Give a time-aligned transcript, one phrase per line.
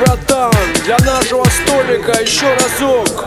[0.00, 0.52] братан
[0.84, 3.26] Для нашего столика еще разок.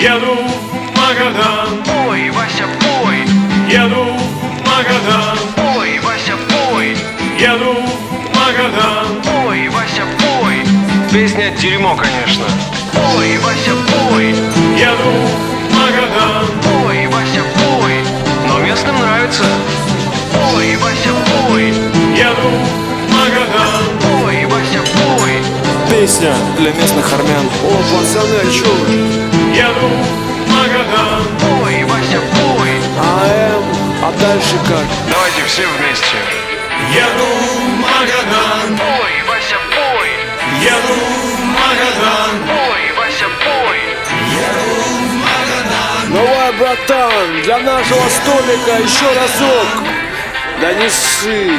[0.00, 1.82] Еду в Магадан.
[2.06, 3.18] Ой, Вася, пой,
[3.68, 5.38] Еду в Магадан.
[5.76, 6.96] Ой, Вася, пой,
[7.36, 9.06] Еду в Магадан.
[9.46, 10.62] Ой, Вася, пой,
[11.12, 12.44] Песня дерьмо, конечно.
[13.16, 15.14] ой, Вася, пой, Еду
[15.68, 16.46] в Магадан.
[16.86, 17.94] Ой, Вася, пой,
[18.46, 19.44] Но местным нравится.
[20.54, 21.12] ой, Вася,
[21.48, 21.68] пой,
[22.14, 22.50] Еду
[23.04, 24.24] в Магадан.
[24.24, 25.42] Ой, Вася, пой,
[25.90, 27.46] Песня для местных армян.
[27.64, 29.27] О, пацаны, а чё вы?
[29.58, 31.26] Еду в Магадан
[31.64, 33.64] ой, Вася, пой, АМ,
[34.04, 34.86] а дальше как?
[35.10, 36.16] Давайте все вместе.
[36.94, 40.10] Еду в Магадан ой, Вася, пой,
[40.62, 41.00] Еду
[41.34, 43.80] в Магадан ой, Вася, пой,
[46.08, 49.82] Давай, братан, для нашего столика еще разок.
[50.60, 51.50] Да не ссы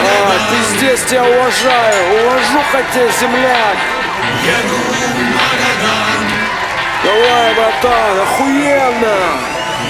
[0.00, 2.24] А, пиздец, тебя уважаю.
[2.24, 3.78] Уважуха тебе, земляк
[7.04, 9.16] Давай, братан, охуенно!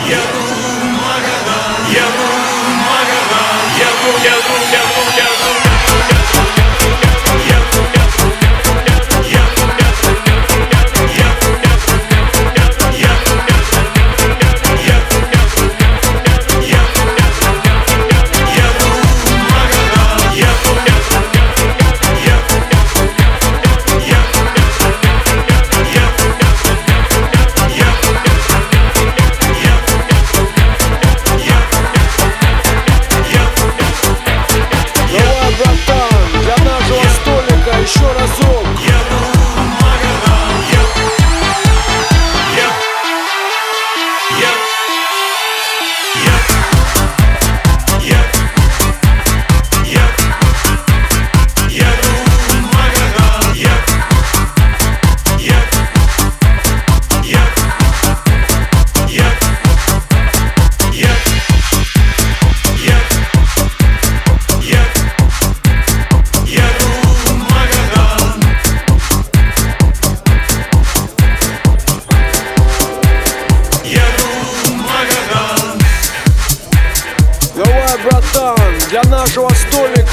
[0.07, 4.88] Еду в Магадан Еду в Магадан Еду, еду, еду,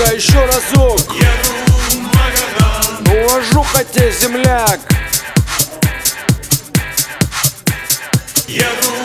[0.05, 1.01] ну-ка еще разок.
[1.13, 1.53] Еду
[3.11, 4.79] Увожу хотя земляк.
[8.47, 8.95] Еду